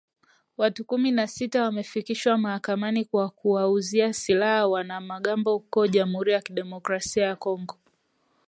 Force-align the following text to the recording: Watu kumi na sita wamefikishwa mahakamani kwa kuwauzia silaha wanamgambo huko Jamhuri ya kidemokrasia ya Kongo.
Watu 0.57 0.85
kumi 0.85 1.11
na 1.11 1.27
sita 1.27 1.63
wamefikishwa 1.63 2.37
mahakamani 2.37 3.05
kwa 3.05 3.29
kuwauzia 3.29 4.13
silaha 4.13 4.67
wanamgambo 4.67 5.53
huko 5.53 5.87
Jamhuri 5.87 6.31
ya 6.31 6.41
kidemokrasia 6.41 7.25
ya 7.25 7.35
Kongo. 7.35 7.77